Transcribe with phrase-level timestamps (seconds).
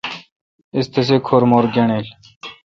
[0.77, 2.07] اس تسے کھر مُر گݨڈیل۔